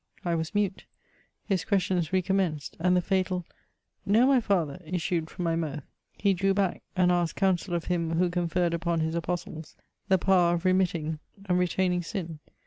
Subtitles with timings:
[0.25, 0.85] I was mute.
[1.45, 3.45] His questions re commenced, and the fatal"
[4.15, 5.83] No, my father," issued from my mouth.
[6.17, 9.75] He drew back, and asked counsel of Him, who conferred upon His Apostles
[10.07, 12.39] the power of remitting and retaining sin.